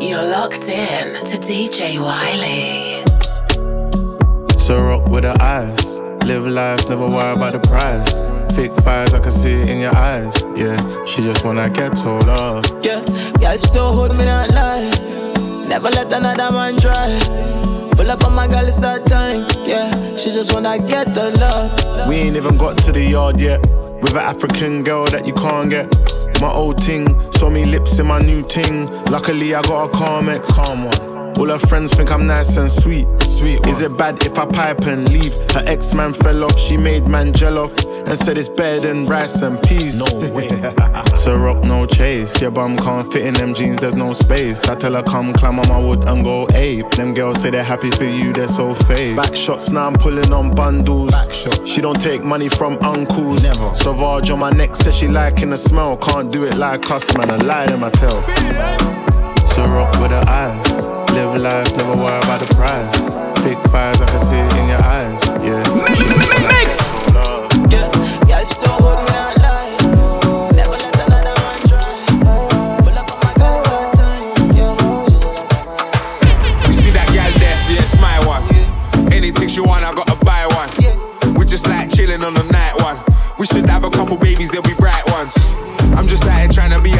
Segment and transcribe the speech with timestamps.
[0.00, 3.06] You're locked in to DJ Bowwy.
[4.58, 5.98] So rock with the eyes.
[6.24, 8.14] Live life, never worry about the price.
[8.54, 10.32] Thick fires, I can see it in your eyes.
[10.56, 12.64] Yeah, she just wanna get told off.
[12.82, 13.04] Yeah,
[13.40, 14.88] girl still hold me not lie.
[15.68, 17.20] Never let another man try.
[17.94, 19.44] Pull up on my girl, it's that time.
[19.68, 22.08] Yeah, she just wanna get the love.
[22.08, 23.60] We ain't even got to the yard yet.
[24.00, 25.94] With an African girl that you can't get.
[26.40, 28.86] My old ting, saw me lips in my new ting.
[29.06, 30.46] Luckily, I got a Carmex.
[30.46, 31.38] Calm one.
[31.38, 33.06] All her friends think I'm nice and sweet.
[33.22, 33.66] Sweet.
[33.66, 35.34] Is it bad if I pipe and leave?
[35.52, 37.74] Her ex man fell off, she made man gel off
[38.10, 39.98] and said it's better than rice and peas.
[40.00, 40.48] No way.
[41.14, 42.40] so rock no chase.
[42.40, 44.68] Your bum can't fit in them jeans, there's no space.
[44.68, 46.90] I tell her come climb on my wood and go ape.
[46.90, 49.16] Them girls say they're happy for you, they're so fake.
[49.16, 51.14] Back shots now I'm pulling on bundles.
[51.64, 53.44] She don't take money from uncles.
[53.44, 53.76] Never.
[53.76, 55.96] Sauvage on my neck says she liking the smell.
[55.96, 57.30] Can't do it like us, man.
[57.30, 58.20] I lie them I tell.
[59.46, 60.84] So rock with her eyes.
[61.12, 63.00] Live life, never worry about the price.
[63.44, 65.26] Big fires, I can see it in your eyes.
[66.74, 66.79] Yeah.
[83.40, 83.70] Mix.
[86.90, 86.99] shy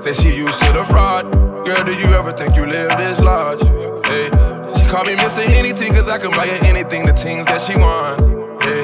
[0.00, 1.30] said she used to the fraud
[1.64, 3.60] Girl, do you ever think you live this large?
[4.08, 4.26] Hey,
[4.74, 5.44] She called me Mr.
[5.44, 8.18] Henny Tuz I can buy her anything, the things that she want.
[8.64, 8.82] Hey,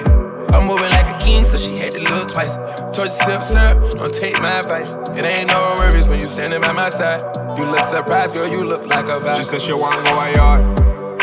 [0.54, 2.54] I'm moving like a king, so she had to look twice.
[2.94, 4.92] Touch sip, sir, don't take my advice.
[5.18, 7.20] It ain't no worries when you standin' by my side.
[7.58, 9.36] You look surprised, girl, you look like a valve.
[9.36, 10.62] She said she want to go a yard.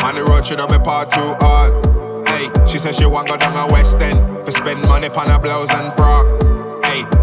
[0.02, 1.72] On the road, she don't be part too hard.
[2.28, 4.44] Hey, she said she wanna go down a West End.
[4.44, 6.55] For spend money on a blouse and frock.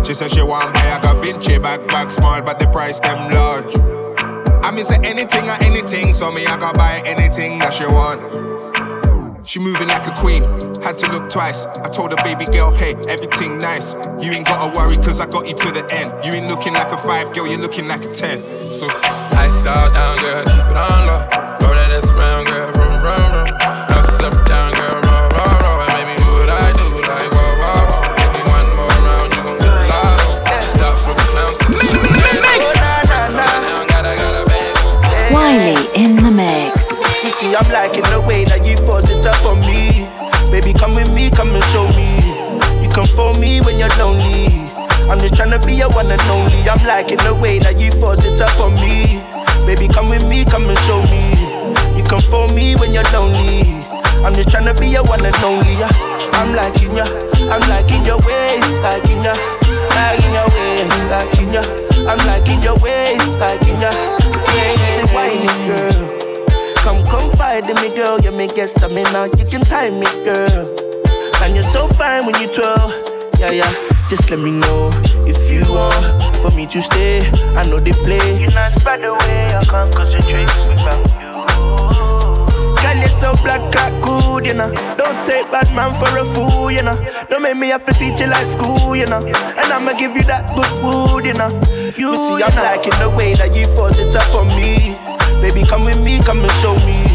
[0.04, 3.74] She said she want buy a bag, bag small, but the price them large.
[4.64, 8.20] I mean, say anything or anything, so me I can buy anything that she want.
[9.48, 10.44] She moving like a queen,
[10.84, 11.66] had to look twice.
[11.66, 13.94] I told the baby girl, hey, everything nice.
[14.20, 16.12] You ain't gotta worry, cause I got you to the end.
[16.26, 18.42] You ain't looking like a five, girl, you're looking like a ten.
[18.72, 21.22] So it all down, girl, keep it on low.
[21.60, 22.73] Throw that around, girl,
[37.56, 40.10] I'm liking the way that you force it up on me.
[40.50, 42.18] Baby, come with me, come and show me.
[42.82, 44.50] You come for me when you're lonely.
[45.06, 46.66] I'm just trying to be a one and only.
[46.66, 49.22] I'm liking the way that you force it up on me.
[49.66, 51.30] Baby, come with me, come and show me.
[51.96, 53.62] You come for me when you're lonely.
[54.26, 55.78] I'm just trying to be a one and only.
[55.78, 55.92] Yeah.
[56.42, 57.06] I'm liking ya,
[57.54, 59.38] I'm liking your ways, liking ya,
[59.94, 61.62] liking your ways, liking ya.
[62.10, 64.23] I'm liking your ways, liking ya.
[67.54, 68.20] Confide in me, girl.
[68.20, 70.80] You make it stamina, you can time me, girl.
[71.42, 72.90] And you're so fine when you twirl,
[73.40, 73.72] yeah yeah.
[74.10, 74.92] Just let me know
[75.26, 77.30] if you want for me to stay.
[77.56, 78.40] I know they play.
[78.40, 81.34] You're not by the way I can't concentrate without you.
[82.82, 84.72] Girl, you're so black, cat good, you know.
[84.98, 86.98] Don't take bad man for a fool, you know.
[87.30, 89.26] Don't make me have to teach you like school, you know.
[89.26, 91.50] And I'ma give you that good wood, you know.
[91.98, 94.98] You me see, I'm liking the way that you force it up on me.
[95.42, 97.13] Baby, come with me, come and show me.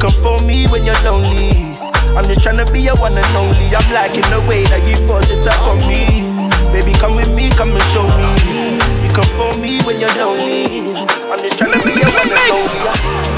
[0.00, 1.76] You can phone me when you're lonely.
[2.16, 3.68] I'm just trying to be your one and only.
[3.68, 6.24] I'm liking the way that you force it up on me.
[6.72, 8.80] Baby, come with me, come and show me.
[9.04, 10.96] You can phone me when you're lonely.
[11.28, 12.80] I'm just trying to be your one and only.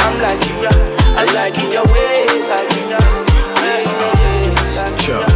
[0.06, 0.70] I'm liking ya,
[1.18, 3.02] I like your ways, I'm liking ya.
[5.02, 5.26] Sure.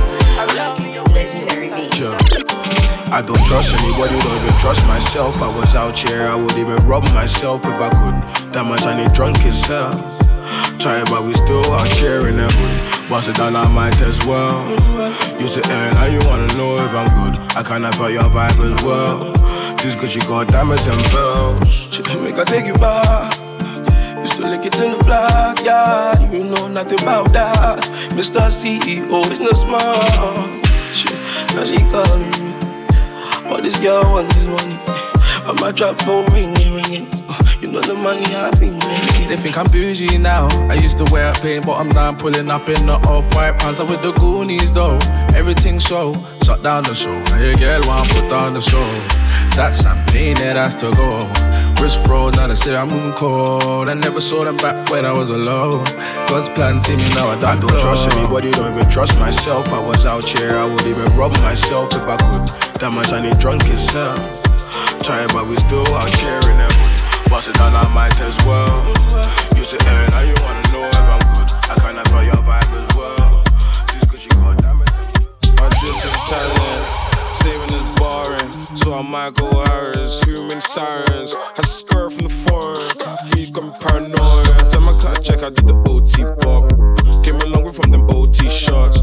[1.90, 2.14] Sure.
[3.10, 5.42] I don't trust anybody, don't even trust myself.
[5.42, 8.14] I was out here, I would even rob myself if I could.
[8.54, 10.15] That much I need drunk itself.
[10.78, 13.08] Try it, but we still out in the hood.
[13.08, 14.68] Bust it down, I might as well.
[15.40, 17.40] You say, hey, now you wanna know if I'm good.
[17.56, 19.32] I kinda feel your vibe as well.
[19.76, 21.98] This Gucci got diamonds and bells.
[22.20, 23.32] Make I take you back.
[24.18, 26.20] Used to lick it in the block, yeah.
[26.30, 27.80] You know nothing about that.
[28.10, 28.50] Mr.
[28.50, 30.36] CEO, business man.
[30.92, 31.18] Shit,
[31.54, 32.54] now she calling me.
[33.48, 34.78] But this girl want this money.
[35.46, 37.06] But my trap phone ringing, ringing.
[37.56, 39.28] So, you know the money I've been making.
[39.28, 40.48] They think I'm bougie now.
[40.68, 43.80] I used to wear a plain bottom down, pulling up in the off-white pants.
[43.80, 44.98] I'm with the Goonies though.
[45.34, 46.12] Everything show,
[46.44, 47.16] shut down the show.
[47.32, 48.84] Now your girl want put down the show.
[49.56, 51.24] That champagne, that has to go.
[51.80, 53.88] Wrist froze, now they say I'm moving cold.
[53.88, 55.84] I never saw them back when I was alone.
[56.28, 59.68] God's plan, see me now, I don't, I don't trust anybody, don't even trust myself.
[59.72, 62.48] I was out here, I would even rob myself if I could.
[62.80, 64.18] That much I need drunk itself.
[64.20, 66.85] Uh, Try it, but we still out here in the hood.
[67.30, 68.86] Bust it down, I might as well.
[69.56, 71.48] You say, hey, now you wanna know if I'm good.
[71.68, 73.42] I kinda feel your vibe as well.
[73.92, 74.92] This Gucci got diamonds.
[75.58, 76.82] My drip is Italian,
[77.42, 78.76] saving is boring.
[78.76, 81.34] So I might go Harris, human sirens.
[81.56, 82.80] To skirt from the foreign,
[83.34, 84.70] he got me paranoid.
[84.70, 86.70] Time I cut check, I did the OT pop.
[87.24, 88.95] Came a long way from them OT shots.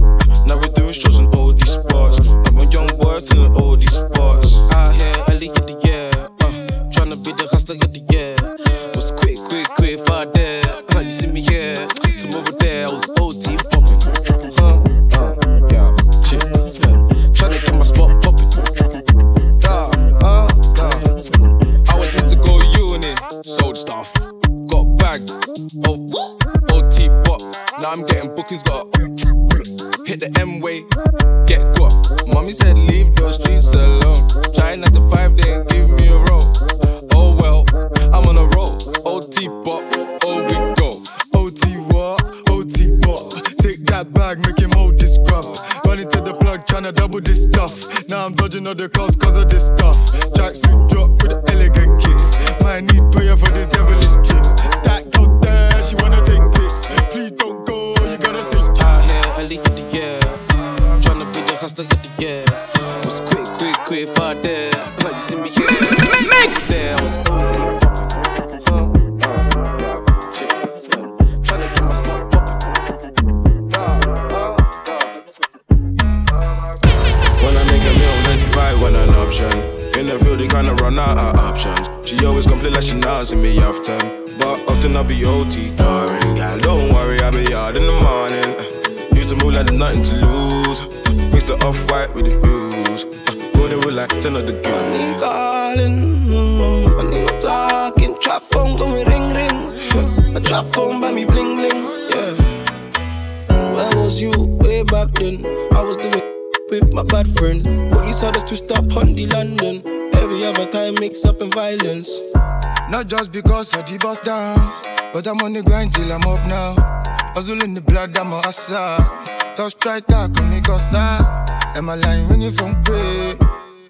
[119.55, 121.45] Top striker, call me Costa.
[121.75, 123.37] Am I line when you from great?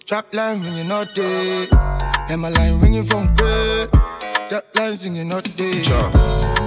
[0.05, 1.67] Trap line when you're not there.
[2.29, 3.89] Am I line when you from great?
[4.49, 5.81] That line singing not there.
[5.81, 6.09] Sure.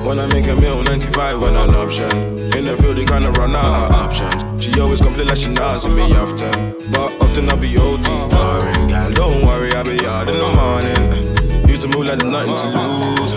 [0.07, 2.11] When I make a meal, 95 when an option.
[2.57, 4.65] In the field, they kinda run out of options.
[4.65, 6.75] She always complain like she not see me often.
[6.91, 8.89] But often I be OT touring.
[8.89, 11.69] Yeah, don't worry, I be out in the morning.
[11.69, 13.35] Used to move like there's nothing to lose.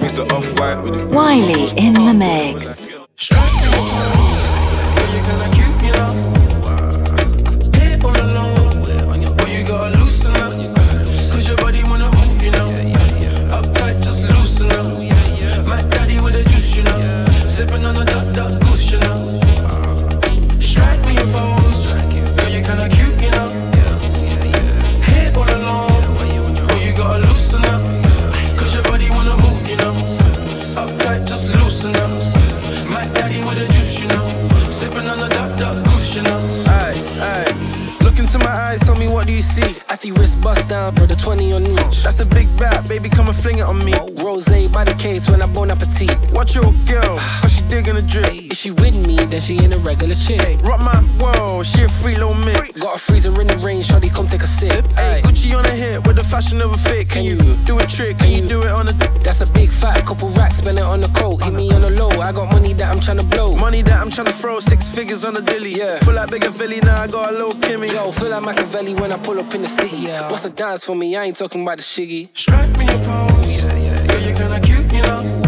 [0.00, 3.01] Mix the off white with the Bowwy in the mix.
[40.02, 42.02] See wrist bust down, brother, 20 on each.
[42.02, 43.94] That's a big bat, baby, come and fling it on me.
[44.00, 46.16] Oh, Rose by the case when I bon appetit.
[46.32, 48.50] Watch your girl, cause she digging the drip.
[48.50, 50.60] If she with me, then she ain't a regular chick.
[50.62, 52.80] Rock my world, she a free little mix.
[52.80, 54.84] Got a freezer in the rain, shorty, come take a sip.
[54.98, 57.08] Hey, Gucci on the hip with the fashion of a fit.
[57.08, 58.18] Can, you, do a trick?
[58.18, 58.92] Can, you, do it on a?
[59.22, 61.42] That's a big fat couple racks, spend it on the coat.
[61.44, 63.54] Hit me on the low, I got money that I'm trying to blow.
[63.54, 65.74] Money that I'm trying to throw, six figures on the dilly.
[65.76, 65.98] Yeah.
[66.00, 67.92] Feel like bigger Philly, now I got a little Kimmy.
[67.92, 69.91] Yo, feel like Machiavelli when I pull up in the city.
[69.94, 70.30] Yeah.
[70.30, 71.16] What's a dance for me?
[71.16, 72.28] I ain't talking about the shiggy.
[72.36, 73.64] Strike me a pose.
[73.64, 75.41] Yeah, yeah, Girl, you kinda cute, you know.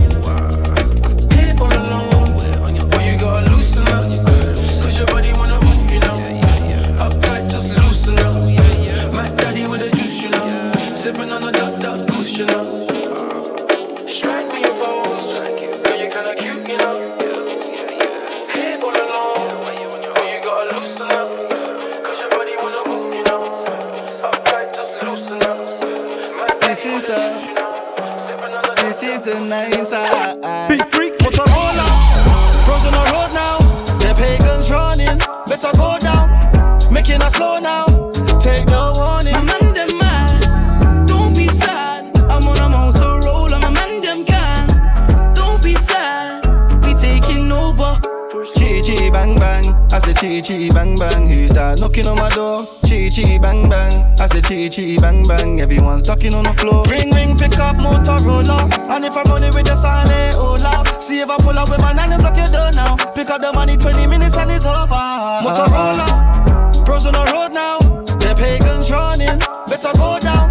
[51.54, 52.58] That knocking on my door?
[52.86, 55.60] Chi chi bang bang, I say chi chi bang bang.
[55.60, 56.84] Everyone's ducking on the floor.
[56.86, 58.68] Ring ring, pick up Motorola.
[58.90, 61.92] And if I'm rolling with the silent Ola, see if I pull up with my
[61.92, 62.96] nannies like you done now.
[63.14, 65.04] Pick up the money, 20 minutes and it's over.
[65.46, 67.78] Motorola, pros on the road now.
[68.20, 69.38] The pagans running,
[69.70, 70.50] better go down.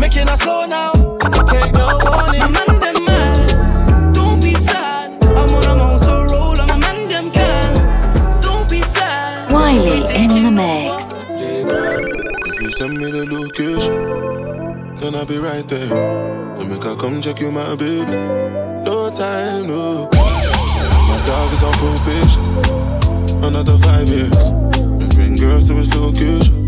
[0.00, 0.92] Making us slow now.
[1.46, 2.99] Take no warning.
[10.60, 11.24] Mix.
[11.28, 15.88] If you send me the location, then I'll be right there.
[16.56, 18.16] Then make I come check you, my baby.
[18.84, 20.08] No time, no.
[20.12, 22.44] My dog is on probation.
[23.44, 24.46] Another five years.
[25.00, 26.66] And bring girls to his location.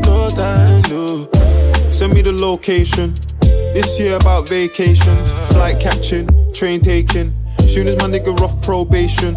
[0.00, 1.28] No time, no.
[1.90, 3.14] Send me the location.
[3.74, 5.16] This year about vacation,
[5.50, 7.34] flight catching, train taking.
[7.66, 9.36] Soon as my nigga off probation.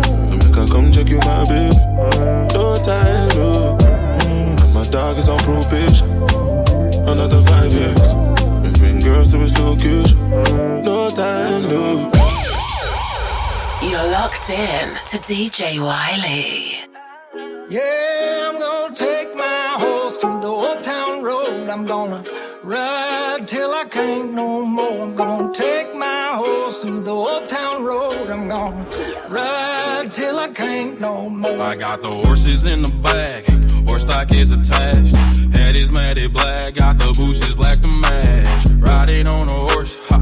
[0.71, 1.75] Then make I come check you, my baby.
[2.53, 3.77] No time, no.
[4.63, 6.09] And my dog is on probation.
[7.07, 8.11] Another five years.
[8.65, 10.17] And bring girls to his location.
[10.83, 12.11] No time, no.
[13.81, 16.87] You're locked in to DJ Bowwy.
[17.69, 21.69] Yeah, I'm gonna take my horse to the old town road.
[21.69, 22.23] I'm gonna
[22.63, 23.20] ride
[23.51, 25.03] till I can't no more.
[25.03, 28.29] I'm gonna take my horse to the old town road.
[28.29, 28.85] I'm gonna
[29.27, 31.59] ride till I can't no more.
[31.59, 33.43] I got the horses in the back,
[33.85, 35.13] horse stock is attached.
[35.57, 38.65] Head is matted black, got the bushes black to match.
[38.89, 40.19] Riding on a horse, ha,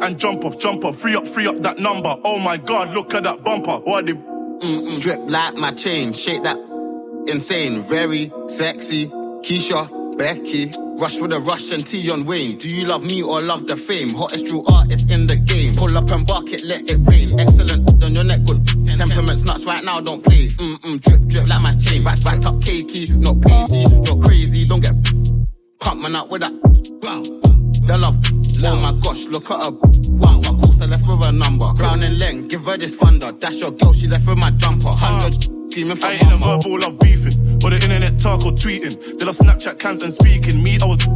[0.00, 0.96] And jump off, jump off.
[0.96, 2.14] Free up, free up that number.
[2.24, 3.78] Oh my god, look at that bumper.
[3.78, 5.00] What the Mm-mm.
[5.00, 6.56] Drip like my chain, shake that
[7.28, 7.80] insane.
[7.80, 9.06] Very sexy,
[9.42, 10.70] Keisha, Becky.
[10.98, 12.58] Rush with a Russian tea on Wayne.
[12.58, 14.10] Do you love me or love the fame?
[14.10, 15.76] Hottest true artist in the game.
[15.76, 17.38] Pull up and bark it, let it rain.
[17.38, 18.66] Excellent on your neck, good.
[18.96, 20.48] Temperaments nuts right now, don't play.
[20.48, 22.02] Mm mm, drip drip like my chain.
[22.02, 24.64] Back back up cakey, not pagey, not crazy.
[24.66, 24.94] Don't get
[25.78, 26.52] pump man up with that.
[27.02, 27.22] Wow.
[27.96, 28.18] Love,
[28.64, 29.70] oh my gosh, look at her.
[29.70, 31.72] Wow, of course I left with a number.
[31.74, 33.32] Brown and Leng, give her this thunder.
[33.32, 34.88] That's your girl, she left with my jumper.
[34.88, 37.62] Hundred screaming for I ain't a verbal, love beefing.
[37.62, 39.18] Or the internet talk or tweeting.
[39.18, 40.62] They love Snapchat cams and speaking.
[40.62, 41.06] Me, I was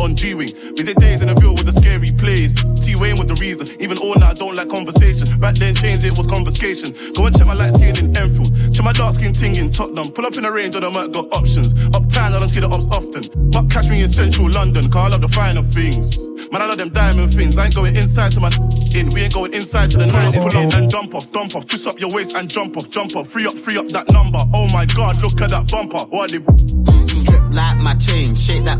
[0.00, 0.48] on G Wing.
[0.76, 2.52] Busy days in the bill was a scary place.
[2.84, 3.68] T Wayne was the reason.
[3.80, 5.28] Even all now I don't like conversation.
[5.40, 6.92] Back then, chains it was confiscation.
[7.14, 8.52] Go and check my light skin in Enfield.
[8.72, 10.10] Check my dark skin ting in Tottenham.
[10.12, 11.72] Pull up in a range or the might got options.
[11.94, 13.24] Uptown, I don't see the ops often.
[13.50, 16.16] But catch me in central London, call up the finer things.
[16.52, 17.58] Man, I love them diamond things.
[17.58, 18.50] I ain't going inside to my
[18.94, 19.10] in.
[19.10, 20.32] We ain't going inside to the nine.
[20.32, 21.66] Pull up and jump off, dump off.
[21.66, 23.28] Twist up your waist and jump off, jump off.
[23.28, 24.38] Free up, free up that number.
[24.54, 25.98] Oh my god, look at that bumper.
[26.08, 28.78] What they drip like my chain, shake that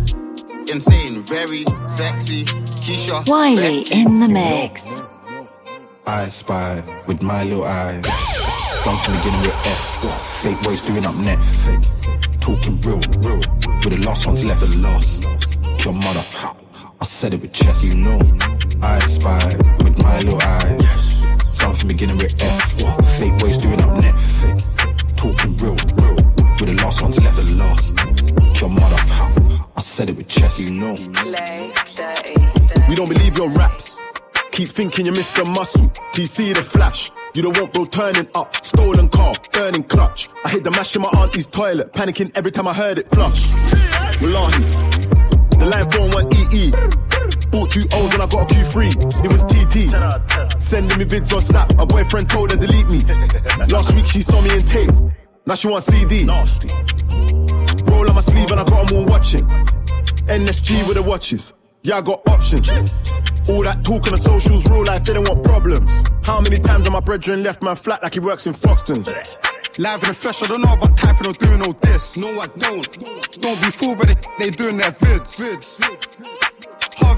[0.70, 2.44] insane, very sexy.
[2.84, 5.02] Keisha, Bowwy in the mix.
[6.06, 8.06] I spy with my little eyes.
[8.84, 10.42] Something beginning with F.
[10.42, 11.42] Fake boys doing up net.
[11.42, 11.82] Fake.
[12.40, 13.40] Talking real, real.
[13.82, 15.24] With the last ones left, the last.
[15.84, 16.65] Your mother.
[17.00, 18.18] I said it with chest, you know.
[18.82, 19.44] I spy
[19.84, 20.82] with my little eyes.
[20.82, 21.26] Yes.
[21.52, 22.72] Something beginning with F.
[23.18, 24.18] Fake boys doing up net.
[24.18, 24.62] Fake.
[25.16, 26.16] Talking real, real.
[26.58, 28.60] With the last ones left, the last.
[28.60, 28.96] Your mother.
[29.76, 30.94] I said it with chest, you know.
[32.88, 34.00] We don't believe your raps.
[34.52, 35.46] Keep thinking you're Mr.
[35.46, 35.86] Muscle.
[36.12, 37.10] TC the flash.
[37.34, 38.64] You don't want bro turning up.
[38.64, 40.30] Stolen car, burning clutch.
[40.44, 41.92] I hit the mash in my auntie's toilet.
[41.92, 43.46] Panicking every time I heard it flush.
[44.22, 44.75] Wallahi.
[46.56, 47.50] The line phone went EE.
[47.50, 49.24] Bought two O's and I got a Q3.
[49.24, 50.62] It was TT.
[50.62, 51.70] Sending me vids on Snap.
[51.78, 53.00] A boyfriend told her delete me.
[53.68, 54.90] Last week she saw me in tape.
[55.46, 56.24] Now she want CD.
[56.24, 56.68] Nasty.
[57.84, 59.42] Roll on my sleeve and I got them all watching.
[60.26, 61.52] NSG with the watches.
[61.82, 62.68] Yeah, I got options.
[63.48, 66.02] All that talk on the socials, real life, they don't want problems.
[66.24, 69.08] How many times have my brethren left man flat like he works in Foxton's?
[69.78, 72.16] Live in the flesh, I don't know about typing or doing all this.
[72.16, 72.90] No, I don't.
[73.40, 75.36] Don't be fooled by the they doing their vids.
[75.36, 76.35] vids.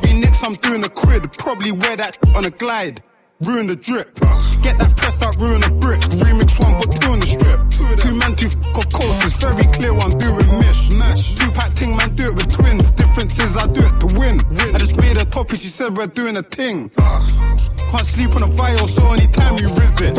[0.04, 1.32] Nicks, I'm doing a quid.
[1.32, 3.02] Probably wear that on a glide.
[3.40, 4.14] Ruin the drip.
[4.62, 6.00] Get that press out, ruin the brick.
[6.18, 7.60] Remix one, but two the strip.
[8.00, 9.24] Two man, two f of coats.
[9.24, 10.46] It's very clear I'm doing.
[10.58, 10.88] Mish.
[11.36, 12.90] Two pack ting, man, do it with twins.
[12.90, 14.40] Difference is I do it to win.
[14.74, 16.90] I just made a topic, she said we're doing a ting.
[16.90, 20.16] Can't sleep on a vial, so anytime we riz it.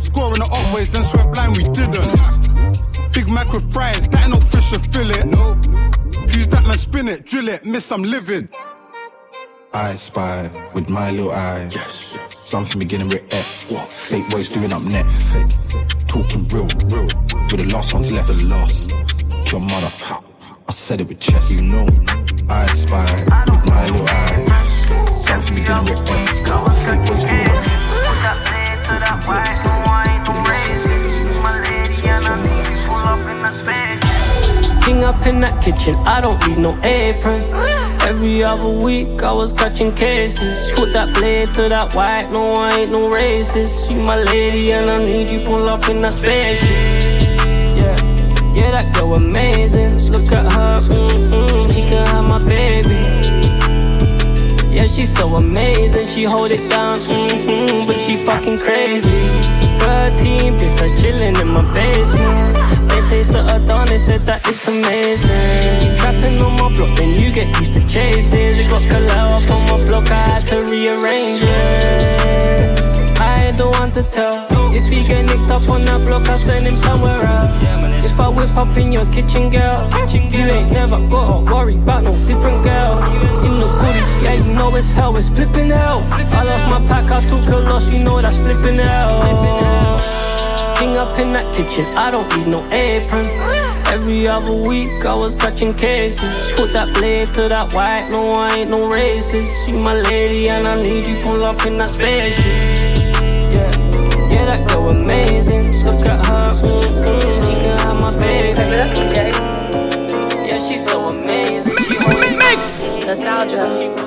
[0.00, 2.45] Scoring the upways, then swear blind, we didn't.
[3.16, 5.24] Big Mac with fries, that ain't no fish or fillet.
[5.24, 5.56] Nope.
[6.28, 8.50] Use that man, spin it, drill it, miss, I'm livid.
[9.72, 11.74] I spy with my little eyes.
[11.74, 12.18] Yes.
[12.34, 13.70] Something beginning with F.
[13.70, 13.90] What?
[13.90, 15.06] Fake boys doing up net.
[15.06, 15.48] Fake.
[16.06, 17.08] Talking real, real.
[17.50, 18.90] With the last ones left, the last.
[19.50, 19.90] Your mother.
[20.04, 20.20] Ha.
[20.68, 21.86] I said it with chest, you know.
[22.50, 23.10] I spy
[23.48, 25.24] with my little eyes.
[25.24, 26.84] Something beginning with F.
[26.84, 27.96] Fake boys doing up net.
[29.26, 29.65] King
[35.06, 37.42] up in that kitchen, I don't need no apron.
[38.02, 40.66] Every other week I was catching cases.
[40.72, 43.88] Put that blade to that white, no, I ain't no racist.
[43.88, 46.68] You my lady and I need you pull up in that spaceship.
[47.80, 47.96] Yeah,
[48.56, 50.10] yeah, that girl amazing.
[50.10, 52.98] Look at her, mm-mm, she can have my baby.
[54.74, 56.08] Yeah, she's so amazing.
[56.08, 59.10] She hold it down, mm-hmm, but she fucking crazy.
[59.78, 62.75] 13 bitch, I chillin' in my basement.
[63.16, 65.30] They tasted a dawn, they said that it's amazing.
[65.80, 68.58] You trapping on my block, then you get used to chases.
[68.58, 73.18] It got Kalao up on my block, I had to rearrange it.
[73.18, 74.46] I ain't the one to tell.
[74.70, 78.04] If he get nicked up on that block, I'll send him somewhere else.
[78.04, 82.12] If I whip up in your kitchen, girl, you ain't never gotta worry about no
[82.26, 83.02] different girl.
[83.46, 86.04] In the goodie, yeah, you know it's hell, it's flipping hell.
[86.10, 90.35] I lost my pack, I took a loss, you know that's flipping hell.
[90.78, 93.26] King up in that kitchen, I don't need no apron.
[93.86, 96.52] Every other week I was touching cases.
[96.54, 99.68] Put that blade to that white, no, I ain't no racist.
[99.68, 102.44] You my lady and I need you pull up in that spaceship.
[103.54, 103.70] Yeah,
[104.28, 105.82] yeah, that girl amazing.
[105.84, 108.60] Look at her, mm-mm, she can have my baby.
[110.46, 111.76] Yeah, she's so amazing.
[111.78, 112.98] She holding mix.
[113.06, 114.04] Nostalgia.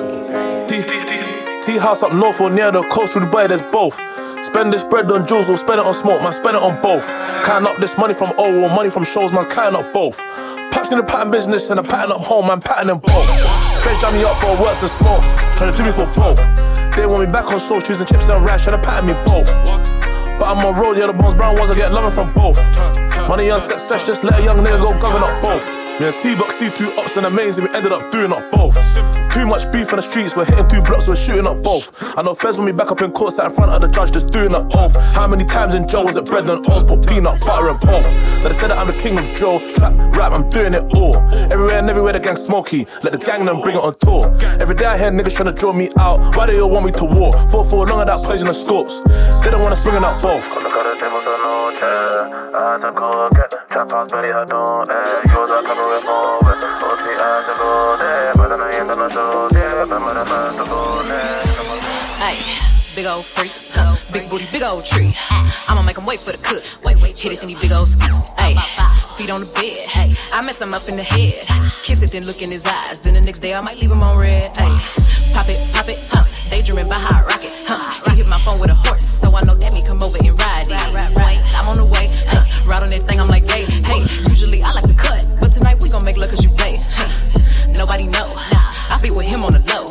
[1.62, 3.98] T-House up north or near the coast, through Dubai, there's both.
[4.42, 7.06] Spend this bread on jewels or spend it on smoke, man, spend it on both.
[7.44, 10.16] Counting up this money from O or money from shows, man, counting up both.
[10.72, 13.28] Paps in the pattern business and a pattern up home, man, pattern them both.
[13.84, 15.20] Friends jam me up for works and smoke,
[15.60, 16.40] trying to do me for both.
[16.96, 19.48] They want me back on soul, choosing chips and rash, trying to pattern me both.
[20.40, 22.56] But I'm on road, yeah, the bones brown ones, I get loving from both.
[23.28, 25.79] Money on success, just let a young nigga go govern up both.
[26.00, 28.74] Me and T-Box see two ups and amazing, we ended up doing up both.
[29.34, 31.92] Too much beef on the streets, we're hitting two blocks, we're shooting up both.
[32.16, 34.12] I know Fez when we back up in court, sat in front of the judge,
[34.12, 34.96] just doing up oath.
[35.12, 38.04] How many times in jail was it bread and oats, put peanut butter and pork?
[38.40, 41.14] So they said that I'm the king of Joe, trap, rap, I'm doing it all.
[41.52, 44.24] Everywhere and everywhere the gang smoky, let the gang them bring it on tour.
[44.58, 46.86] Every day I hear niggas trying to draw me out, why do they all want
[46.86, 47.30] me to war?
[47.52, 49.02] Fought for long of that poison and scopes,
[49.44, 50.48] they don't wanna spring it up both.
[51.70, 55.22] I had to go get trap house, Betty had no air.
[55.30, 58.34] Yours are coming with more with OT, I had to go there.
[58.34, 59.86] But then I ain't gonna show there.
[59.86, 61.46] Remember the man to go there.
[62.18, 62.42] Hey,
[62.98, 63.94] big old freak, huh?
[64.10, 65.14] big booty, big old tree.
[65.70, 66.62] I'ma make him wait for the cook.
[66.84, 68.10] Wait, wait, hit it in these big old ski.
[68.34, 68.58] Hey,
[69.14, 69.78] feet on the bed.
[69.94, 71.46] Hey, I mess him up in the head.
[71.86, 72.98] Kiss it, then look in his eyes.
[73.00, 74.50] Then the next day I might leave him on red.
[74.58, 74.74] Hey,
[75.30, 76.26] pop it, pop it, huh?
[76.50, 77.78] Daydreaming by hot rocket, huh?
[78.10, 80.34] He hit my phone with a horse, so I know that me come over and
[80.34, 80.99] ride it.
[82.70, 83.98] Ride on that thing, I'm like, hey, hey.
[84.30, 86.78] Usually I like to cut, but tonight we gon' make love cause you play.
[86.78, 87.10] Huh?
[87.74, 88.22] Nobody know.
[88.22, 89.90] I be with him on the low.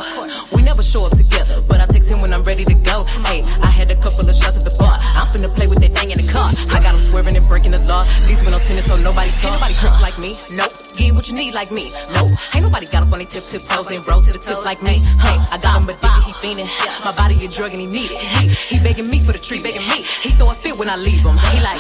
[0.56, 3.04] We never show up together, but I text him when I'm ready to go.
[3.28, 4.96] Hey, I had a couple of shots at the bar.
[4.96, 6.48] I'm finna play with that thing in the car.
[6.72, 8.08] I got him swerving and breaking the law.
[8.32, 9.52] Least when I'm sinning, so nobody saw.
[9.52, 10.40] Ain't nobody crip like me.
[10.56, 10.72] Nope.
[10.96, 11.92] Get what you need like me.
[12.16, 12.32] Nope.
[12.56, 14.80] Ain't nobody got up on their tip tip toes and roll to the tip like
[14.80, 15.04] me.
[15.20, 16.70] Hey, I got him addicted, he fiending.
[17.04, 18.24] My body a drug and he need it.
[18.40, 20.08] He, he begging me for the treat, begging me.
[20.24, 21.36] He throw a fit when I leave him.
[21.52, 21.80] He like,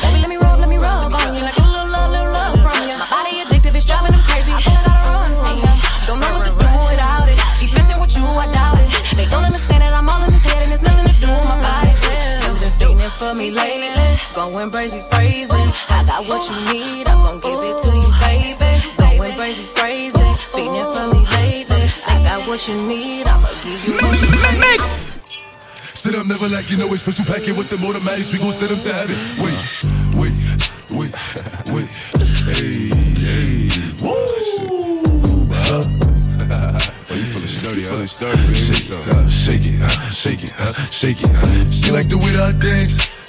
[14.60, 15.52] going crazy, crazy.
[15.89, 19.17] I got what you need, I'm gon' give it to you, baby.
[19.17, 20.19] Going crazy, crazy,
[20.52, 21.88] fiending for me lately.
[22.08, 24.28] I got what you need, I'ma give you what you
[24.60, 24.91] need.
[25.95, 28.34] Sit up, never like you know it's special packet with them automatics.
[28.34, 29.15] We gon' set them to heaven.
[29.39, 29.56] Wait,
[30.19, 30.36] wait,
[30.91, 31.13] wait,
[31.72, 31.89] wait.
[32.43, 32.91] Hey,
[33.24, 33.69] hey.
[34.04, 34.15] Woo!
[37.12, 38.06] Oh, you feeling sturdy, huh?
[38.06, 39.28] sturdy, Shake it, huh?
[39.28, 40.10] shake it, huh?
[40.12, 40.74] shake it, huh?
[40.91, 41.30] shake it.
[41.34, 41.72] Huh?
[41.72, 43.19] She like the way that I dance.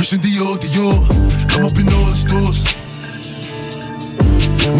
[0.00, 0.96] Christian Dior, Dior.
[1.52, 2.64] I'm up in all the stores.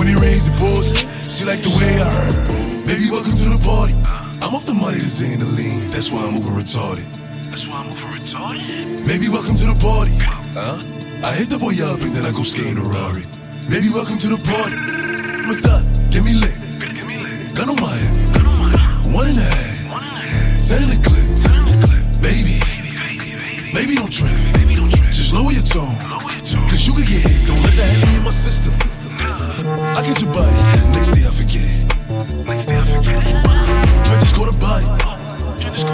[0.00, 0.96] When it rains, it pours.
[1.36, 2.88] She like the way I heard.
[2.88, 3.92] Baby, welcome to the party.
[4.40, 5.92] I'm off the money to Xanaline.
[5.92, 7.04] That's why I'm over retarded.
[7.52, 9.04] That's why I'm over retarded.
[9.04, 10.16] Baby, welcome to the party.
[10.56, 10.80] Huh?
[11.20, 13.28] I hit the boy up and then I go skate in a Rari.
[13.68, 14.80] Baby, welcome to the party.
[15.44, 16.56] With that, get me lit.
[17.52, 19.12] Gun on my head.
[19.12, 19.84] One and a half.
[20.64, 21.28] Ten in the clip.
[22.24, 22.56] Baby.
[23.76, 24.79] Baby, don't trip.
[25.32, 25.94] Lower your tone.
[26.66, 27.46] Cause you can get hit.
[27.46, 28.74] Don't let that be in my system.
[29.94, 30.58] I get your body.
[30.90, 31.86] Next day I forget it.
[32.50, 33.38] Next day I forget it.
[34.10, 34.90] Dre just caught a body.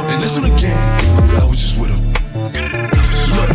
[0.08, 0.80] And the game.
[1.36, 2.00] I was just with him.
[3.36, 3.50] Look,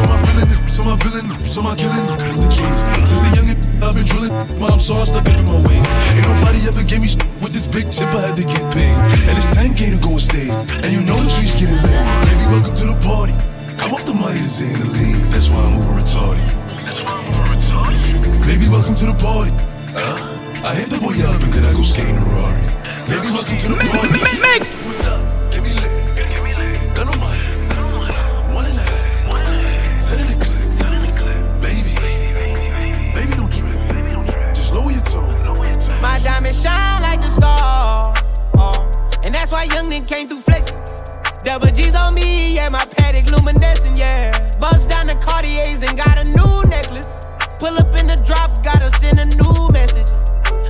[0.00, 2.80] on my villain, so my villain, so my killing the keys.
[3.04, 4.32] Since a youngin', I've been drilling.
[4.58, 5.86] Mom saw I stuck up in my ways.
[6.16, 8.08] Ain't nobody ever gave me sh- with this big chip.
[8.16, 8.96] I had to get paid.
[8.96, 10.56] And it's 10k to go on stage.
[10.72, 12.04] And you know the streets getting laid.
[12.24, 13.51] Baby, welcome to the party.
[13.82, 15.26] I'm off the money to Xanaline.
[15.26, 16.46] That's why I'm over retarded.
[16.86, 18.46] That's why I'm over retarded.
[18.46, 19.50] Baby, welcome to the party.
[19.90, 20.14] Huh?
[20.62, 22.62] I hit the boy up and then I go skate in a Rari.
[23.10, 24.22] Baby, welcome to the party.
[24.38, 25.02] Mix.
[25.50, 25.98] Get me lit.
[26.14, 26.94] Get me lit.
[26.94, 28.54] Gun on my head.
[28.54, 29.26] One and a half.
[29.98, 30.62] Ten in the clip.
[31.58, 31.90] Baby.
[31.98, 33.18] Baby, baby, baby.
[33.18, 33.74] Baby, don't trip.
[34.54, 35.34] Just lower your tone.
[36.00, 38.14] My diamond shine like the star.
[38.54, 38.78] Oh,
[39.24, 40.71] and that's why young nigga came through flexing.
[41.44, 44.30] Double G's on me, yeah, my paddock luminescent, yeah.
[44.60, 47.26] Bust down the Cartiers and got a new necklace.
[47.58, 50.06] Pull up in the drop, gotta send a new message.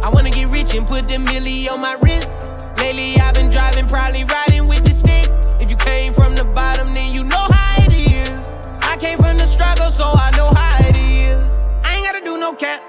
[0.03, 2.47] I wanna get rich and put the milli on my wrist.
[2.79, 5.29] Lately I've been driving, probably riding with the stick.
[5.61, 8.67] If you came from the bottom, then you know how it is.
[8.81, 11.37] I came from the struggle, so I know how it is.
[11.85, 12.81] I ain't gotta do no cap,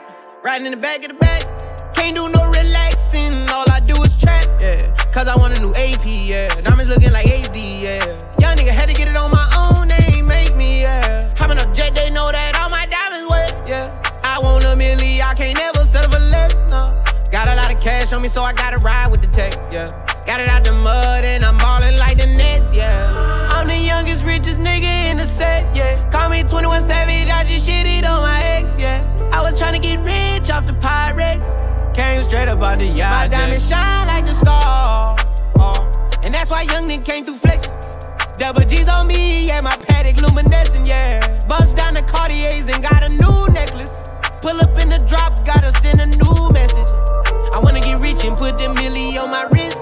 [0.41, 1.43] riding in the back of the back.
[1.93, 4.96] Can't do no relaxing, all I do is trap, yeah.
[5.12, 6.48] Cause I want a new AP, yeah.
[6.62, 7.02] Diamonds looking
[17.84, 19.89] cash on me, so I gotta ride with the tech, yeah.
[20.26, 23.52] Got it out the mud and I'm ballin' like the Nets, yeah.
[23.52, 26.10] I'm the youngest, richest nigga in the set, yeah.
[26.10, 29.04] Call me 21 Savage, I just shitted on my ex, yeah.
[29.34, 31.60] I was tryna get rich off the Pyrex.
[31.93, 33.32] Came straight up out the yard.
[33.32, 35.17] My diamond shine like the star.
[35.58, 35.91] Oh.
[36.24, 37.74] And that's why young nigga came through flexing.
[38.38, 41.19] Double G's on me, yeah, my paddock luminescent, yeah.
[41.50, 44.08] Bust down the Cartiers and got a new necklace.
[44.41, 47.12] Pull up in the drop, gotta send a new message.
[47.53, 49.77] I wanna get rich and put the milli on my wrist.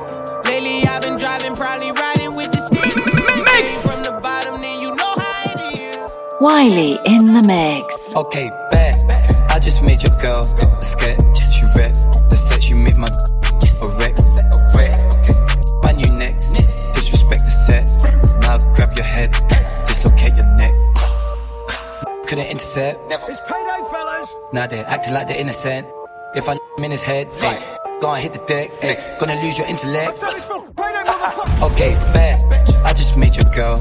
[0.46, 2.84] Lately I've been driving, probably riding with the stick.
[2.84, 6.12] You came from the bottom, then you know how it is.
[6.42, 8.14] Bowwy in the mix.
[8.14, 8.96] Okay, bet.
[9.50, 11.22] I just made your girl a sketch.
[11.40, 11.96] She rep
[12.28, 12.70] the set.
[12.70, 14.20] You made my a wreck.
[14.20, 14.96] A wreck.
[15.24, 15.40] Okay.
[15.82, 16.52] Man, you next.
[16.92, 17.88] Disrespect the set.
[18.42, 19.32] Now grab your head.
[19.88, 20.76] Dislocate your neck.
[22.28, 23.00] Couldn't intercept.
[23.12, 24.36] It's payday, fellas.
[24.52, 25.88] Now they're acting like they're innocent.
[26.34, 27.60] If I him in his head, hey,
[28.02, 28.72] go and hit the deck.
[28.82, 30.18] Hey, gonna lose your intellect.
[30.24, 30.32] Uh,
[30.78, 32.38] uh, okay, bet.
[32.86, 33.78] I just made your girl a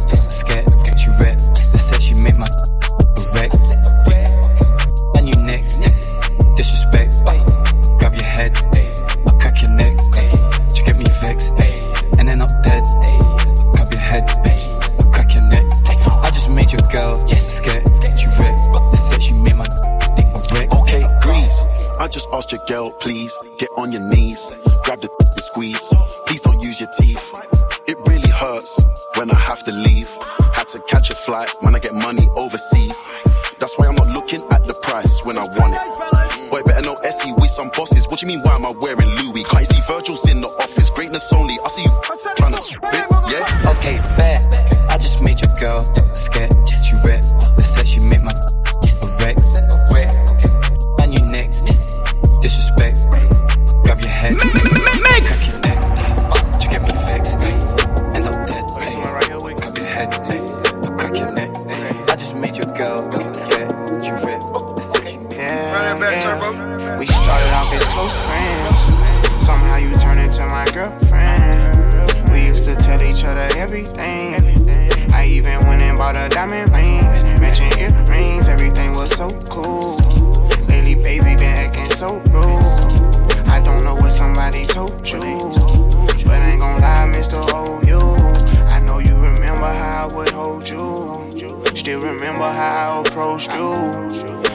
[92.30, 93.72] remember how I approached you.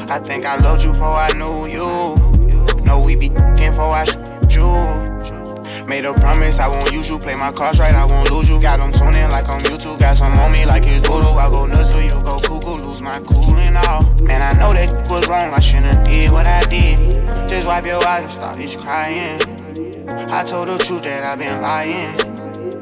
[0.10, 2.16] I think I loved you before I knew you.
[2.86, 5.86] No, we be before I shoot you.
[5.86, 7.20] Made a promise I won't use you.
[7.20, 8.62] Play my cards right, I won't lose you.
[8.62, 10.00] Got them tuning like I'm YouTube.
[10.00, 11.36] Got some on me like it's voodoo.
[11.38, 12.86] I go nuts till you go cuckoo.
[12.86, 14.04] Lose my cool and all.
[14.24, 15.54] Man, I know that was wrong.
[15.54, 17.00] I shouldn't did what I did.
[17.50, 19.42] Just wipe your eyes and stop this crying.
[20.32, 22.35] I told the truth that I've been lying.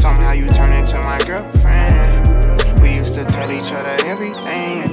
[0.00, 2.80] Somehow you turned into my girlfriend.
[2.80, 4.88] We used to tell each other everything.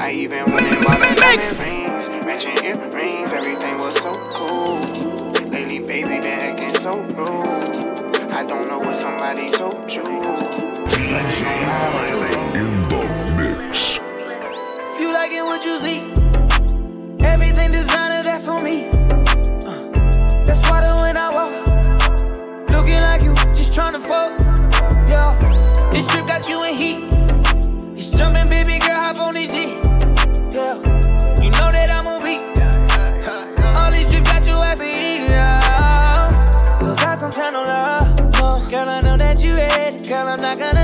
[0.00, 3.34] I even went and bought her diamond rings, matching earrings.
[3.34, 4.80] Everything was so cool.
[5.50, 8.32] Lately, baby, been acting so rude.
[8.32, 12.32] I don't know what somebody told you, but it's on highway.
[14.98, 16.00] You liking what you see?
[17.26, 19.09] Everything designer, that's on me.
[23.70, 24.30] Just tryna fuck.
[25.08, 26.98] Yeah, this trip got you in heat.
[27.96, 29.74] It's jumping, baby girl, hop on this D.
[30.56, 30.74] Yeah,
[31.42, 32.42] you know that I'm on beat.
[33.76, 36.28] All these trips got you asking, yeah.
[36.80, 38.32] Cause I some kind of love.
[38.34, 40.08] No, girl, I know that you ready.
[40.08, 40.79] Girl, I'm not gonna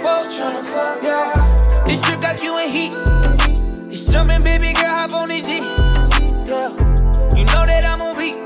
[0.00, 1.02] just tryna fuck, tryna fuck.
[1.02, 2.92] Yeah, this trip got you in heat.
[3.92, 5.58] It's jumping, baby girl, hop on this D.
[6.48, 6.68] Yeah,
[7.36, 8.36] you know that I'm on beat.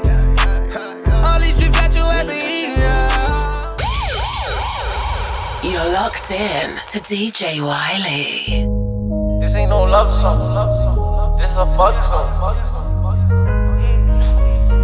[1.24, 3.76] All these trips got you asking, yeah.
[5.62, 9.40] You're locked in to DJ Bowwy.
[9.40, 11.38] This ain't no love song.
[11.38, 12.30] This a fuck song.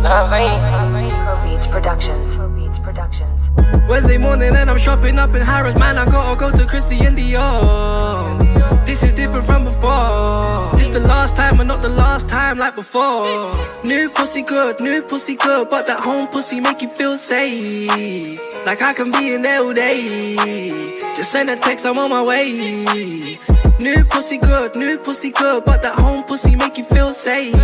[0.02, 0.60] Nah, I'm saying.
[1.50, 2.36] Beats Productions.
[2.56, 3.29] Beats Productions.
[3.88, 5.78] Wednesday morning and I'm shopping up in Harrods.
[5.78, 8.86] Man, I gotta go to Christy and Dior.
[8.86, 10.70] This is different from before.
[10.76, 13.52] This the last time, but not the last time like before.
[13.84, 18.38] New pussy good, new pussy good, but that home pussy make you feel safe.
[18.66, 20.36] Like I can be in there all day.
[21.14, 23.38] Just send a text, I'm on my way.
[23.80, 27.54] New pussy good, new pussy good, but that home pussy make you feel safe.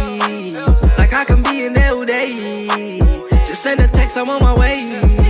[0.98, 2.98] Like I can be in there all day.
[3.46, 5.25] Just send a text, I'm on my way.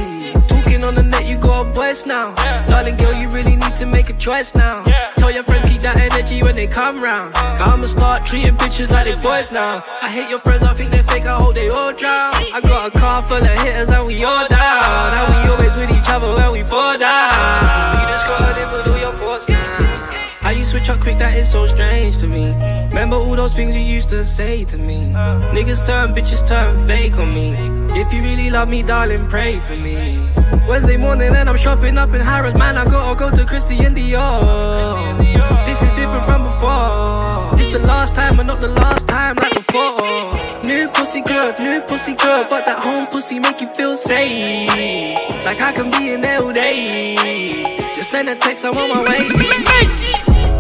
[0.77, 2.35] Talking on the net, you got a voice now.
[2.67, 4.85] Darling girl, you really need to make a choice now.
[5.17, 7.35] Tell your friends keep that energy when they come round.
[7.35, 9.83] i I'ma start treating bitches like they boys now.
[10.03, 12.35] I hate your friends, I think they fake, I hope they all drown.
[12.53, 15.15] I got a car full of hitters and we all down.
[15.15, 18.01] And we always with each other when we fall down.
[18.03, 19.97] You just gotta live with all your thoughts now.
[20.43, 22.55] How you switch up quick, that is so strange to me.
[22.91, 25.15] Remember all those things you used to say to me.
[25.15, 25.41] Uh.
[25.55, 27.51] Niggas turn, bitches turn fake on me.
[27.99, 30.29] If you really love me, darling, pray for me.
[30.69, 32.57] Wednesday morning and I'm shopping up in Harrods.
[32.59, 35.17] Man, I gotta go to Christian Dior.
[35.65, 37.57] This is different from before.
[37.57, 40.33] This the last time, but not the last time like before.
[40.65, 45.17] New pussy good, new pussy good, but that home pussy make you feel safe.
[45.45, 47.77] Like I can be in there all day.
[47.95, 49.29] Just send a text, I'm on my way.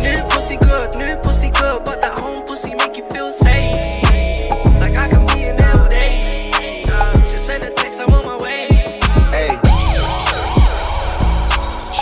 [0.07, 3.86] New pussy good, new pussy good, but that home pussy make you feel safe.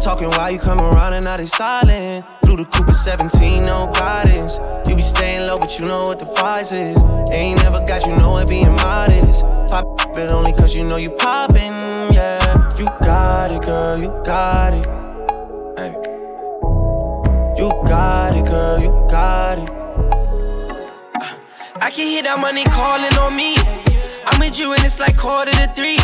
[0.00, 2.24] Talking while you come around and now they silent.
[2.42, 4.58] Through the Cooper 17, no guidance.
[4.88, 6.96] You be staying low, but you know what the price is.
[7.30, 9.44] Ain't never got you know it being modest.
[9.68, 9.84] Pop
[10.16, 11.74] it only cause you know you poppin',
[12.14, 12.70] yeah.
[12.78, 14.86] You got it, girl, you got it.
[15.78, 15.94] Hey.
[17.60, 19.70] You got it, girl, you got it.
[21.82, 23.54] I can hear that money calling on me.
[24.26, 25.98] I'm with you and it's like quarter to three.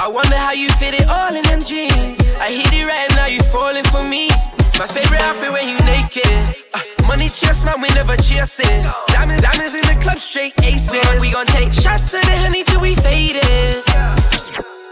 [0.00, 2.16] I wonder how you fit it all in them jeans.
[2.40, 4.30] I hit it right now, you falling for me.
[4.78, 6.56] My favorite outfit when you naked.
[6.72, 8.80] Uh, money chest, man, we never chasing.
[9.08, 11.04] Diamonds, diamonds in the club, straight aces.
[11.20, 14.19] We gon' take shots of the honey till we faded.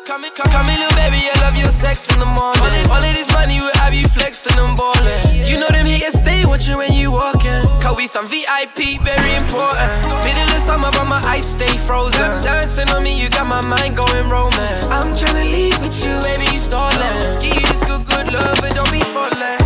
[0.08, 2.64] Come in, come, come little baby, I love your sex in the morning.
[2.88, 5.44] All, of- this money will have you flexing and ballin'.
[5.44, 7.68] You know them haters stay you when you walking.
[7.84, 9.92] Cause we some VIP, very important.
[10.24, 12.40] Middle of summer, but my ice stay frozen.
[12.40, 14.86] Dancing on me, you got my mind going romance.
[14.88, 17.40] I'm tryna leave with you, baby, you stallin'.
[17.40, 19.57] Give you this good, good love, but don't be falling.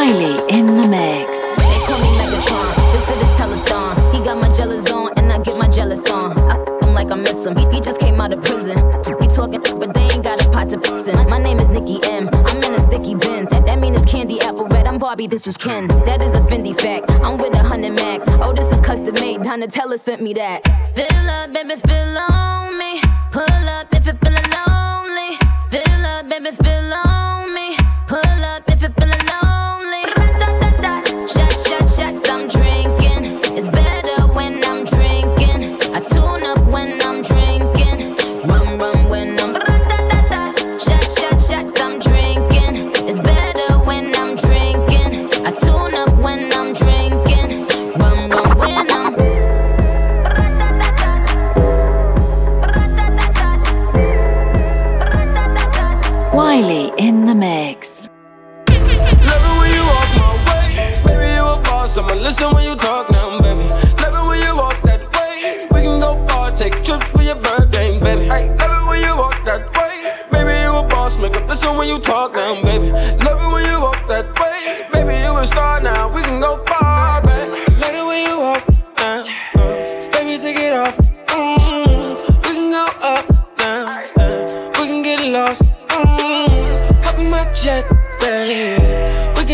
[0.00, 1.38] Bowwy in the mix.
[1.60, 4.14] They call me Megatron, just did a telethon.
[4.14, 6.32] He got my jealous on, and I get my jealous on.
[6.48, 7.54] I f- him like I miss him.
[7.54, 8.78] He, he just came out of prison.
[9.04, 11.28] He talking, but they ain't got a pot to piss in.
[11.28, 12.30] My name is Nicki M.
[12.32, 13.50] I'm in a sticky Benz.
[13.50, 14.86] That mean it's candy apple red.
[14.86, 15.86] I'm Barbie, this is Ken.
[16.06, 17.10] That is a Fendi fact.
[17.22, 18.24] I'm with a hundred max.
[18.40, 19.40] Oh, this is custom made.
[19.40, 20.64] Donatella sent me that.
[20.96, 23.02] Fill up, baby, fill on me.
[23.32, 25.36] Pull up if you're feeling lonely.
[25.68, 27.76] Fill up, baby, fill on me.
[28.06, 28.69] Pull up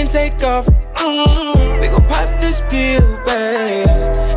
[0.07, 0.31] baby.
[0.31, 0.67] Can take off.
[0.97, 3.91] Mm, we gon' pop this pill, baby.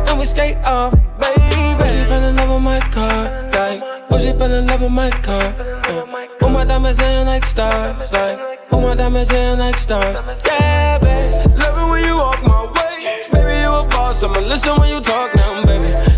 [0.08, 1.40] And we skate off, baby.
[1.78, 3.50] Would you fell in love with my car?
[3.52, 5.54] Like, would you fell in love with my car?
[5.88, 6.26] Yeah.
[6.42, 10.20] All my diamonds in like stars, like, all my diamonds in like stars.
[10.44, 11.58] Yeah, babe.
[11.58, 13.20] Love it when you walk my way.
[13.32, 14.22] Baby, you a boss.
[14.22, 16.09] I'ma listen when you talk now, baby.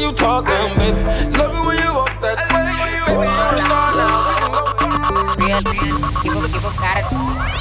[0.00, 0.96] When you talk now, baby.
[1.36, 2.64] Love it when you walk that way.
[2.64, 4.32] Baby, you a star now.
[5.36, 5.60] Real,
[6.22, 7.04] give up, give up, got it.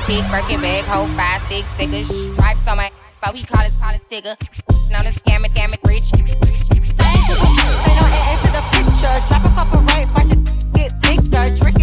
[0.08, 2.08] Big Birkin bag, hold five, six figures.
[2.08, 2.92] Stripes on my,
[3.24, 4.36] so he call it, call it sticker.
[4.92, 6.10] Known as scam it, it, rich.
[6.10, 6.24] Say
[8.00, 9.16] no ass to the picture.
[9.28, 10.40] Drop a couple racks, watch it
[10.74, 11.46] get bigger.
[11.58, 11.79] Tricking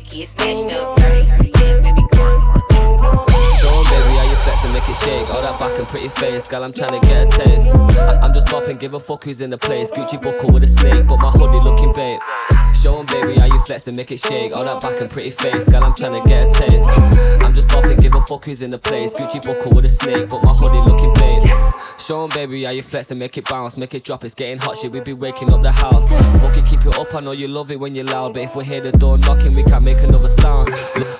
[0.00, 0.96] could get smashed up.
[0.96, 1.52] Baby
[4.14, 5.34] how you flex and make it shake.
[5.34, 7.74] All that back and pretty face, girl, I'm trying to get a taste.
[7.74, 9.90] I- I'm just popping, give a fuck who's in the place.
[9.90, 12.20] Gucci buckle with a snake, but my hoodie looking babe.
[12.82, 14.54] Show 'em, baby, how you flex and make it shake.
[14.54, 16.88] All that back and pretty face, girl, I'm trying to get a taste.
[17.42, 19.12] I'm just popping, give a fuck who's in the place.
[19.14, 21.50] Gucci buckle with a snake, but my hoodie looking babe.
[21.98, 24.24] Show 'em, baby, how you flex and make it bounce, make it drop.
[24.24, 26.08] It's getting hot, shit, we be waking up the house.
[26.40, 28.34] Fuck it, keep it up, I know you love it when you're loud.
[28.34, 30.72] But if we hear the door knocking, we can't make another sound.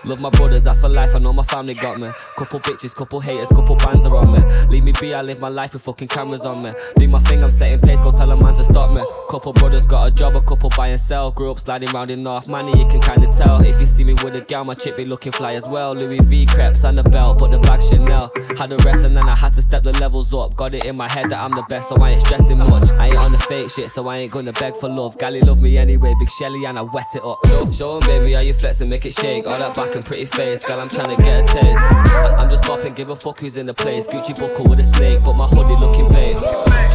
[0.05, 2.11] Love my brothers, that's for life, I know my family got me.
[2.37, 4.41] Couple bitches, couple haters, couple bands are on me.
[4.69, 6.73] Leave me be, I live my life with fucking cameras on me.
[6.97, 9.03] Do my thing, I'm setting pace, go tell a man to stop me.
[9.29, 11.33] Couple brothers got a job, a couple buy and sell.
[11.33, 13.61] Grew up sliding round in North Money, you can kinda tell.
[13.61, 15.95] If you see me with a gal, my chick be looking fly as well.
[15.95, 18.31] Louis V crepes and the belt, but the bag Chanel.
[18.59, 20.57] Had the rest and then I had to step the levels up.
[20.57, 22.91] Got it in my head that I'm the best, so I ain't stressing much.
[22.99, 25.17] I ain't on the fake shit, so I ain't gonna beg for love.
[25.19, 27.39] Gally love me anyway, big Shelly, and I wet it up.
[27.47, 29.47] Show, show 'em, baby, how you flex and make it shake.
[29.47, 31.79] All that back and pretty face, girl, I'm trying to get a taste.
[31.79, 34.07] I- I'm just popping, give a fuck who's in the place.
[34.07, 36.37] Gucci buckle with a snake, but my hoodie looking babe.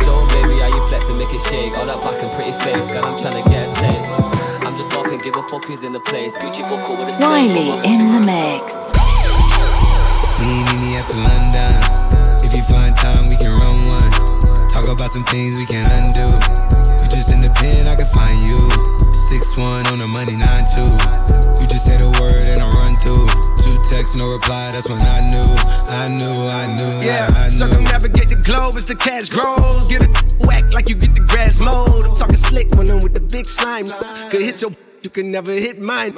[0.04, 1.78] Show 'em, baby, how you flex and make it shake.
[1.78, 4.33] All that back and pretty face, girl, I'm trying to get a taste.
[5.14, 6.38] I'm just popping, give a fuck who's in the place.
[6.38, 7.54] Gucci buckle with a snake.
[7.54, 8.74] but Bowwy in the mix.
[10.42, 11.74] Meet meet me after London.
[12.42, 14.12] If you find time, we can run one.
[14.70, 16.26] Talk about some things we can undo.
[16.98, 18.58] You just in the pen, I can find you.
[19.30, 20.90] Six one on the money, nine two.
[21.62, 23.30] You just say the word and I run through.
[23.64, 24.72] Two texts, no reply.
[24.74, 25.48] That's when I knew,
[25.94, 27.52] I knew, I knew, Yeah, I, I knew.
[27.56, 29.88] circumnavigate the globe as the cash grows.
[29.88, 30.12] Get it
[30.46, 32.04] whack like you get the grass mowed.
[32.04, 33.88] I'm talking slick when I'm with the big slime.
[34.30, 34.72] Could hit your,
[35.04, 36.12] you can never hit mine.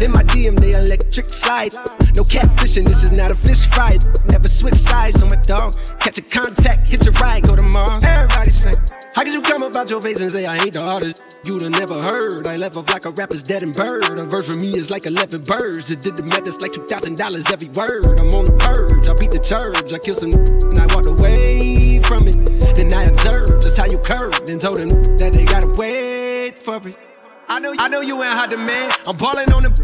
[0.00, 1.74] In my DM, they electric slide.
[2.14, 3.98] No catfishing, this is not a fish fry.
[4.26, 5.74] Never switch sides on my dog.
[5.98, 8.04] Catch a contact, hit your ride, go to Mars.
[8.04, 8.72] Everybody say,
[9.14, 11.38] How could you come about your face and say I ain't the artist?
[11.44, 12.46] You'd have never heard.
[12.46, 14.18] I left off like a rapper's dead and bird.
[14.18, 15.88] A verse for me is like 11 birds.
[15.88, 18.20] Just did the math, it's like $2,000 every word.
[18.20, 19.92] I'm on the purge, I beat the church.
[19.92, 22.38] I killed some and I walked away from it.
[22.74, 26.80] Then I observed just how you curved and told them that they gotta wait for
[26.86, 27.09] it.
[27.50, 28.94] I know, I know you ain't hot demand.
[29.10, 29.74] I'm balling on the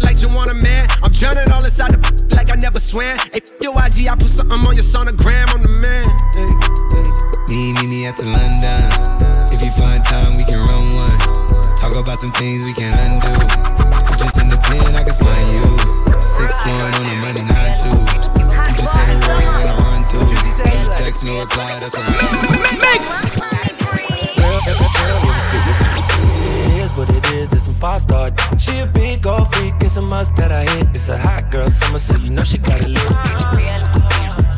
[0.00, 0.88] like you want a man.
[1.04, 2.00] I'm drowning all inside the
[2.32, 3.12] like I never swam.
[3.28, 5.52] Hey, your IG, I put something on your sonogram.
[5.52, 6.08] I'm the man.
[6.32, 6.48] Hey,
[6.96, 7.04] hey.
[7.52, 9.52] Meet, meet me after London.
[9.52, 11.18] If you find time, we can run one.
[11.76, 13.28] Talk about some things we can undo.
[13.28, 15.76] You just in the pen, I can find you.
[16.24, 18.00] Six one on the money, nine two.
[18.64, 20.24] You just say the word and I run through.
[20.24, 21.68] Two text, no reply.
[21.84, 23.20] That's what I
[24.72, 25.99] It
[26.90, 28.30] is what it is, this some five star.
[28.58, 30.88] She a big old freak, it's a must that I hit.
[30.90, 33.10] It's a hot girl summer, so you know she got it lit.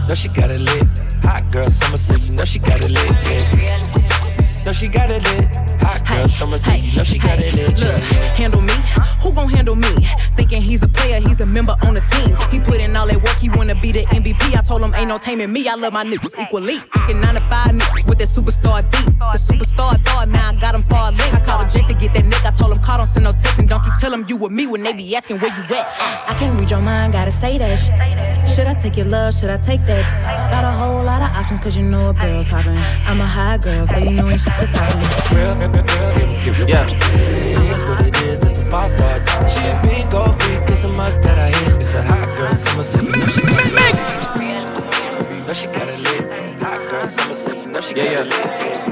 [0.08, 0.86] Know she got it lit.
[1.22, 3.10] Hot girl summer, so you know she got it lit.
[3.26, 4.31] Yeah.
[4.64, 5.50] Know she got it lit.
[5.82, 7.78] Hot girl summer, so you know she got it lit.
[7.80, 8.22] Look, yeah.
[8.38, 8.74] handle me.
[9.20, 9.90] Who gon' handle me?
[10.36, 12.36] Thinking he's a player, he's a member on the team.
[12.50, 14.56] He put in all that work, he wanna be the MVP.
[14.56, 15.68] I told him ain't no taming me.
[15.68, 16.78] I love my niggas equally.
[16.94, 19.18] Fucking nine to five niggas with that superstar beat.
[19.34, 21.10] The superstar star, now I got him far.
[21.12, 22.46] I called a Jake to get that nigga.
[22.46, 24.52] I told him call, don't send no text and don't you tell him you with
[24.52, 25.86] me when they be asking where you at.
[26.30, 28.48] I can't read your mind, gotta say that shit.
[28.48, 29.34] Should I take your love?
[29.34, 30.06] Should I take that?
[30.50, 32.78] Got a whole lot of options, cause you know a girl's hopping.
[33.06, 35.36] I'm a high girl, so you know ain't shit for stopping.
[35.36, 36.84] Real, real, real, yeah.
[36.84, 39.20] Is what it is, this some five star.
[39.48, 41.76] She a big old freak, it's a must that I hit.
[41.76, 45.46] It's a hot girl summer, so you know she got it lit.
[45.46, 46.62] Know she got it lit.
[46.62, 48.91] Hot girl summer, so you know she got it lit.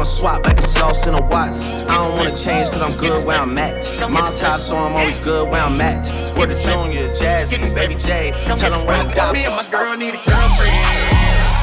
[0.00, 1.68] Wanna swap like it's sauce in a watts.
[1.68, 3.84] I don't wanna change cause I'm good where I'm at.
[4.08, 6.08] Mom top, so I'm always good where I'm at.
[6.40, 8.32] Word the Junior, Jazzy, Baby J.
[8.56, 9.32] Tell them where to die.
[9.34, 10.72] Me and my girl need a girlfriend,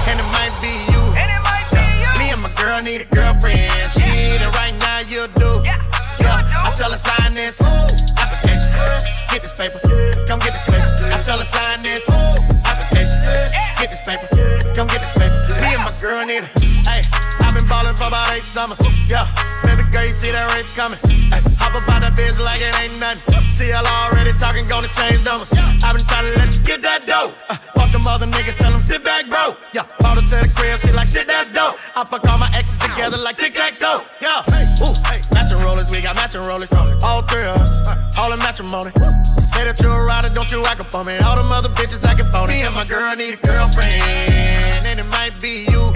[0.06, 1.02] and it might be you.
[2.22, 3.74] Me and my girl need a girlfriend.
[3.90, 5.66] She need it right now, you do.
[5.66, 7.58] Yeah, I tell her sign this
[8.22, 8.70] application.
[9.34, 9.82] Get this paper,
[10.30, 10.77] come get this paper.
[18.48, 18.80] Summers.
[19.12, 19.28] Yeah,
[19.68, 21.00] baby girl, you see that rape coming.
[21.36, 23.20] Ay, hop up on that bitch like it ain't nothing.
[23.52, 25.52] See, y'all already talking, gonna change numbers.
[25.84, 27.36] I've been trying to let you get that dough.
[27.52, 29.60] Uh, fuck them other niggas, tell them sit back, bro.
[29.76, 31.76] Yeah, bought her to the crib, she like shit, that's dope.
[31.96, 34.08] I fuck all my exes together like tic tac toe.
[34.24, 34.48] Yeah,
[34.80, 34.96] ooh,
[35.36, 36.72] matching rollers, we got matching rollers.
[36.72, 37.84] All three of us,
[38.16, 38.96] all in matrimony.
[39.28, 41.20] Say that you're a rider, don't you act up on me.
[41.20, 42.56] All them other bitches acting phony.
[42.56, 45.92] Me and my girl need a girlfriend, and it might be you.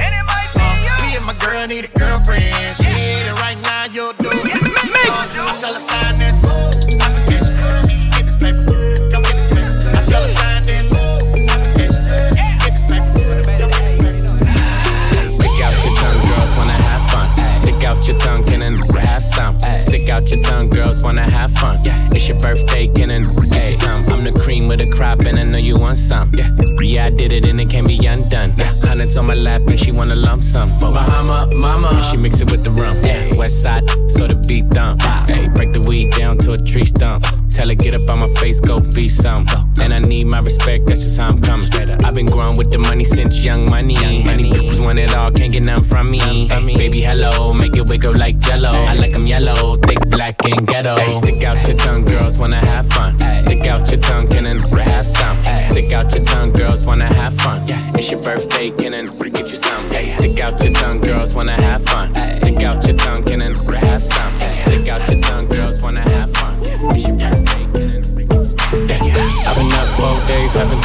[1.42, 2.76] Girl need a girlfriend.
[2.78, 4.54] She need it right now, you'll do it.
[4.54, 6.42] I tell her sign this.
[6.88, 9.90] Get this paper, come get this paper.
[9.98, 11.22] I tell her sign this paper.
[15.34, 16.22] Stick out your tongue,
[16.58, 17.28] wanna have fun.
[17.62, 18.44] Stick out your tongue,
[19.42, 19.60] some.
[19.82, 21.80] Stick out your tongue, girls wanna have fun.
[21.84, 22.16] Yeah.
[22.16, 23.10] It's your birthday, get
[23.80, 24.06] some.
[24.12, 26.34] I'm the cream with a crop, and I know you want some.
[26.34, 28.54] Yeah, yeah, I did it, and it can't be undone.
[28.58, 30.70] Yeah, hundreds on my lap, and she wanna lump sum.
[30.80, 32.98] Bahama, mama, and she mix it with the rum.
[33.04, 35.02] Yeah, west side, so the beat dump.
[35.30, 37.26] Hey, break the weed down to a tree stump.
[37.52, 39.46] Tell her get up on my face, go be some.
[39.82, 41.68] And I need my respect, that's just how I'm coming.
[42.04, 43.96] I've been growing with the money since young money.
[44.24, 46.20] Money bitches want it all, can't get none from me.
[46.20, 48.70] Hey, baby, hello, make it wiggle like jello.
[48.70, 50.96] I like 'em yellow, thick, black, and ghetto.
[50.98, 53.18] Hey, stick out your tongue, girls wanna have fun.
[53.42, 55.38] Stick out your tongue, can and have some.
[55.70, 57.64] Stick out your tongue, girls wanna have fun.
[57.96, 59.90] It's your birthday, can and get you some.
[59.92, 62.14] Hey, stick out your tongue, girls wanna have fun.
[62.36, 64.34] Stick out your tongue, can and have some.
[64.66, 65.21] Stick out your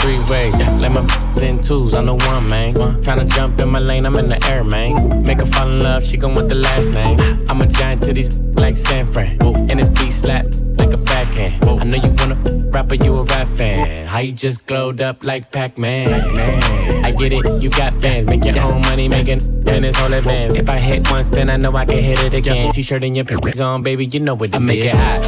[0.07, 0.55] three ways.
[0.81, 1.03] Let my
[1.43, 2.75] in twos, I'm the one, man.
[2.75, 5.23] Tryna jump in my lane, I'm in the air, man.
[5.23, 7.19] Make her fall in love, she gon' want the last name.
[7.49, 9.43] I'm a giant to these like San Fran.
[9.43, 10.47] And this beat slap
[10.79, 11.65] like a backhand.
[11.65, 12.37] I know you wanna
[12.71, 14.07] rapper, you a rap fan.
[14.07, 16.13] How you just glowed up like Pac-Man?
[17.05, 20.57] I get it, you got bands, make your own money, making minutes on advance.
[20.57, 22.73] If I hit once, then I know I can hit it again.
[22.73, 25.25] T-shirt and your pants on, baby, you know what it I make it hot.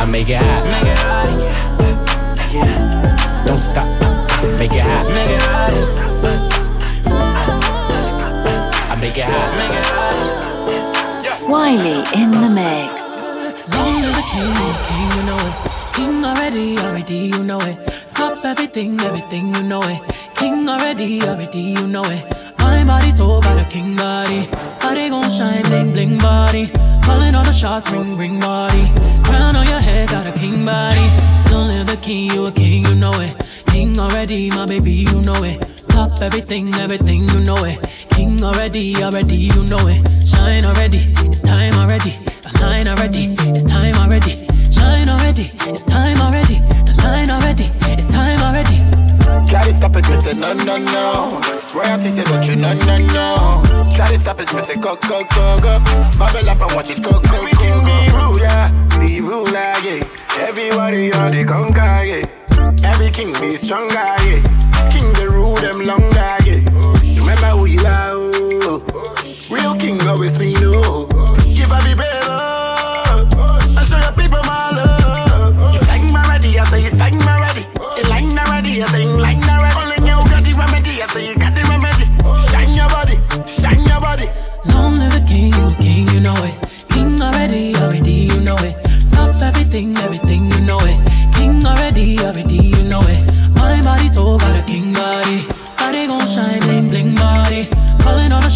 [0.00, 0.64] I make it hot.
[0.64, 0.69] Make it hot.
[11.50, 13.22] Bowwy in the mix.
[13.74, 14.54] Long a king,
[14.86, 15.56] king, you know it.
[15.96, 17.76] King already, already, you know it.
[18.12, 20.00] Top everything, everything, you know it.
[20.36, 22.24] King already, already, you know it.
[22.60, 24.46] My body so got a king body.
[24.80, 26.68] Body gon' shine, bling, bling body.
[27.02, 28.86] Calling all the shots, ring, ring body.
[29.24, 31.06] Crown on your head, got a king body.
[31.50, 33.34] Don't live a king, you a king, you know it.
[33.66, 35.69] King already, my baby, you know it.
[35.90, 37.78] Top everything, everything, you know it.
[38.10, 40.00] King already, already, you know it.
[40.26, 42.10] Shine already, it's time already.
[42.42, 44.46] The line already, it's time already.
[44.72, 46.58] Shine already, it's time already.
[46.86, 48.78] The line already, it's time already.
[49.50, 51.40] Try to stop it, me say no, no, no.
[51.74, 53.88] Royalty say don't you, no, no, no.
[53.94, 55.78] Try to stop it, me say go, go, go, go.
[56.18, 57.84] Bubble up and watch it go, go, go, go.
[57.84, 58.62] Be ruler,
[59.00, 60.02] be ruler, yeah.
[60.38, 62.39] Everybody on the conquer, yeah.
[62.82, 64.40] Every king be stronger, yeah.
[64.90, 66.60] King the rule them longer, yeah.
[67.20, 68.16] Remember who you are,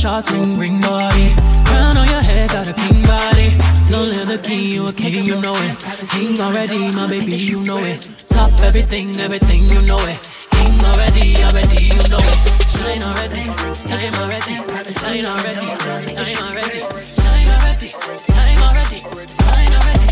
[0.04, 1.32] shots, ring, ring body.
[1.64, 3.48] Crown on your head, got a king body.
[3.88, 5.78] Long live the king, you a king, you know it.
[6.12, 8.02] King already, my baby, you know it.
[8.28, 10.20] Top everything, everything, you know it.
[10.56, 12.38] King already, already, you know it.
[12.68, 13.48] Shine already,
[13.88, 14.56] time already.
[15.00, 15.68] Shine already,
[16.12, 16.80] time already.
[17.16, 17.90] Shine already,
[18.36, 19.00] time already.
[19.40, 20.10] Shine already.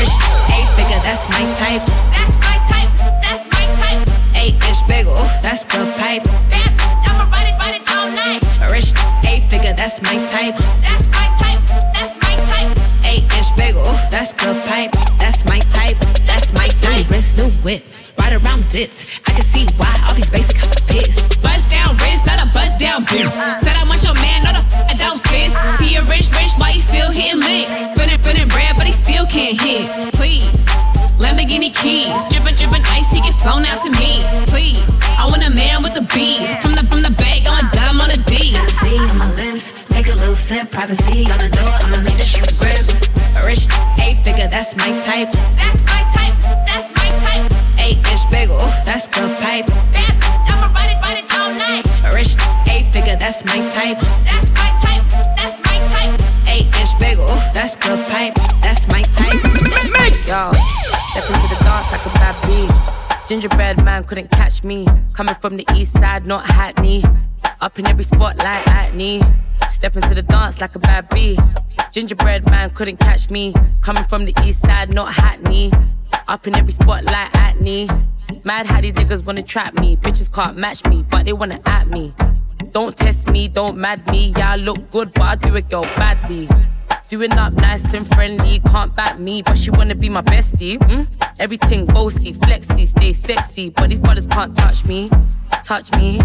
[0.00, 0.16] Rich,
[0.56, 1.84] eight figure, that's my type.
[2.16, 2.92] That's my type.
[3.20, 4.08] That's my type.
[4.40, 5.12] Eight inch bagel,
[5.44, 6.24] that's the pipe.
[7.04, 7.57] I'ma ride it,
[8.70, 8.92] Rich,
[9.26, 10.56] eight figure, that's my type.
[10.84, 11.62] That's my type.
[11.94, 12.72] That's my type.
[13.06, 14.92] Eight inch bagel, that's the pipe.
[15.18, 15.96] That's my type.
[16.26, 17.08] That's my type.
[17.08, 17.82] New wrist, new whip,
[18.18, 19.06] right around dipped.
[19.26, 19.66] I can see
[63.38, 64.84] Gingerbread man couldn't catch me.
[65.12, 67.04] Coming from the east side, not Hackney.
[67.60, 69.22] Up in every spotlight me.
[69.68, 71.38] Step into the dance like a bad bee.
[71.92, 73.54] Gingerbread man couldn't catch me.
[73.80, 75.70] Coming from the east side, not Hackney.
[76.26, 77.88] Up in every spotlight me.
[78.42, 79.94] Mad how these niggas wanna trap me.
[79.94, 82.12] Bitches can't match me, but they wanna at me.
[82.72, 84.32] Don't test me, don't mad me.
[84.36, 86.48] Yeah, I look good, but I do it girl badly.
[87.08, 90.76] Doing up nice and friendly, can't back me, but she wanna be my bestie.
[90.78, 91.06] Mm?
[91.38, 95.10] Everything bossy, flexy, stay sexy, but these brothers can't touch me.
[95.64, 96.20] Touch me,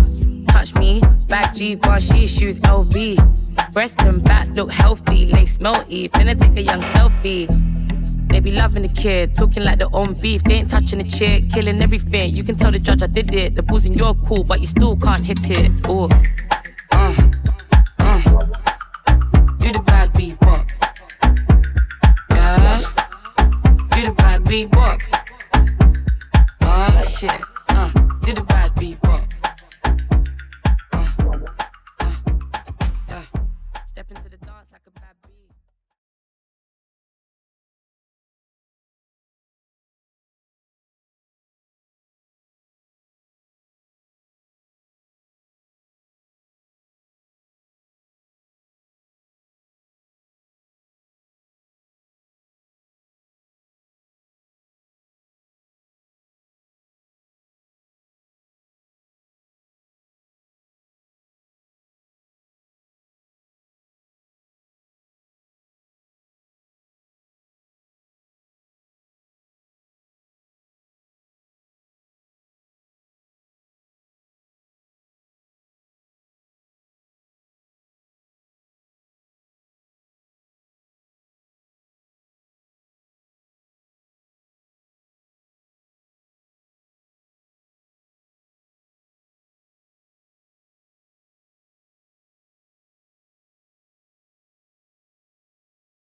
[0.48, 1.02] touch me.
[1.28, 3.72] Back G, she shoes LV.
[3.72, 6.10] Breast and back look healthy, lace melty.
[6.10, 7.48] Finna take a young selfie.
[8.30, 10.44] They be loving the kid, talking like their own beef.
[10.44, 12.36] They ain't touching the chick, killing everything.
[12.36, 13.56] You can tell the judge I did it.
[13.56, 15.82] The ball's in your cool, but you still can't hit it.
[15.86, 16.10] Oh,
[16.92, 17.43] uh, uh.
[24.54, 25.02] Beat bop.
[26.62, 27.42] Oh shit.
[27.70, 27.90] Uh,
[28.22, 28.93] do the bad beat